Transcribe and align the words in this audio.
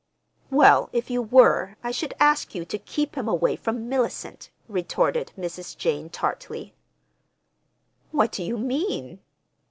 "Well, 0.49 0.89
if 0.93 1.11
you 1.11 1.21
were 1.21 1.75
I 1.83 1.91
should 1.91 2.15
ask 2.19 2.55
you 2.55 2.65
to 2.65 2.79
keep 2.79 3.13
him 3.15 3.27
away 3.27 3.55
from 3.55 3.87
Mellicent," 3.87 4.49
retorted 4.67 5.31
Mrs. 5.37 5.77
Jane 5.77 6.09
tartly. 6.09 6.73
"What 8.09 8.31
do 8.31 8.41
you 8.41 8.57
mean?" 8.57 9.19